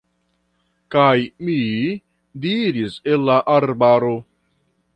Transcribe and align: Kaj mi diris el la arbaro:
Kaj 0.95 1.17
mi 1.49 1.57
diris 2.45 2.97
el 3.13 3.29
la 3.31 3.37
arbaro: 3.57 4.13